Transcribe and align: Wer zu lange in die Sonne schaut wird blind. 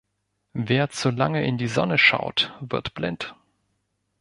Wer 0.55 0.89
zu 0.89 1.11
lange 1.11 1.45
in 1.45 1.59
die 1.59 1.67
Sonne 1.67 1.99
schaut 1.99 2.55
wird 2.59 2.95
blind. 2.95 3.35